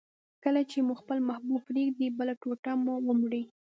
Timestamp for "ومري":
3.07-3.43